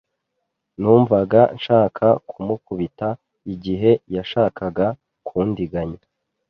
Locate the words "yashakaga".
4.15-4.85